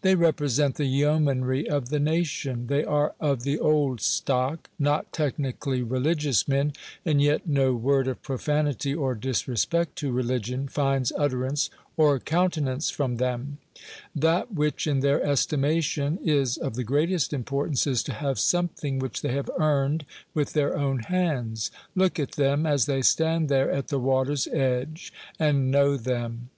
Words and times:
They 0.00 0.14
represent 0.14 0.76
the 0.76 0.86
yeomanry 0.86 1.68
of 1.68 1.90
the 1.90 2.00
nation. 2.00 2.68
They 2.68 2.84
are 2.84 3.14
of 3.20 3.42
the 3.42 3.58
old 3.58 4.00
stock; 4.00 4.70
not 4.78 5.12
technically 5.12 5.82
religious 5.82 6.48
men, 6.48 6.72
and 7.04 7.20
yet 7.20 7.46
no 7.46 7.74
word 7.74 8.08
of 8.08 8.22
profanity, 8.22 8.94
or 8.94 9.14
disrespect 9.14 9.94
to 9.96 10.10
religion, 10.10 10.68
finds 10.68 11.12
utterance 11.18 11.68
or 11.98 12.18
countenance 12.18 12.88
from 12.88 13.18
them. 13.18 13.58
That 14.16 14.54
which, 14.54 14.86
in 14.86 15.00
their 15.00 15.22
estimation, 15.22 16.18
is 16.24 16.56
of 16.56 16.74
the 16.74 16.82
greatest 16.82 17.34
importance, 17.34 17.86
is 17.86 18.02
to 18.04 18.14
have 18.14 18.38
something 18.38 18.98
which 18.98 19.20
they 19.20 19.32
have 19.34 19.50
earned 19.58 20.06
with 20.32 20.54
their 20.54 20.78
own 20.78 21.00
hands. 21.00 21.70
Look 21.94 22.18
at 22.18 22.36
them, 22.36 22.64
as 22.64 22.86
they 22.86 23.02
stand 23.02 23.50
there 23.50 23.70
at 23.70 23.88
the 23.88 23.98
water's 24.00 24.46
edge, 24.46 25.12
and 25.38 25.70
know 25.70 25.98
them. 25.98 26.48